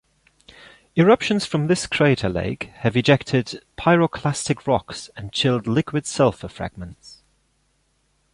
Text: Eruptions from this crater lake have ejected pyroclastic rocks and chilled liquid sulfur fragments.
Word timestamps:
Eruptions 0.95 1.45
from 1.45 1.67
this 1.67 1.85
crater 1.85 2.27
lake 2.27 2.71
have 2.77 2.97
ejected 2.97 3.61
pyroclastic 3.77 4.65
rocks 4.65 5.11
and 5.15 5.31
chilled 5.31 5.67
liquid 5.67 6.07
sulfur 6.07 6.47
fragments. 6.47 7.21